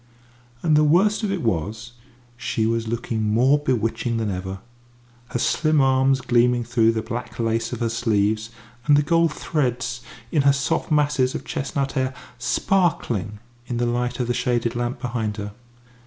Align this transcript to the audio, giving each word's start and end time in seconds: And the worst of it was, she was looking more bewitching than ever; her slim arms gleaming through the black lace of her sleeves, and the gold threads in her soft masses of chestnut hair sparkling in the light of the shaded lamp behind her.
And 0.63 0.75
the 0.75 0.83
worst 0.83 1.21
of 1.21 1.31
it 1.31 1.43
was, 1.43 1.91
she 2.35 2.65
was 2.65 2.87
looking 2.87 3.21
more 3.21 3.59
bewitching 3.59 4.17
than 4.17 4.31
ever; 4.31 4.57
her 5.27 5.37
slim 5.37 5.79
arms 5.79 6.21
gleaming 6.21 6.63
through 6.63 6.93
the 6.93 7.03
black 7.03 7.39
lace 7.39 7.71
of 7.71 7.81
her 7.81 7.89
sleeves, 7.89 8.49
and 8.87 8.97
the 8.97 9.03
gold 9.03 9.31
threads 9.31 10.01
in 10.31 10.41
her 10.41 10.53
soft 10.53 10.91
masses 10.91 11.35
of 11.35 11.45
chestnut 11.45 11.91
hair 11.91 12.15
sparkling 12.39 13.37
in 13.67 13.77
the 13.77 13.85
light 13.85 14.19
of 14.19 14.25
the 14.25 14.33
shaded 14.33 14.75
lamp 14.75 14.99
behind 14.99 15.37
her. 15.37 15.51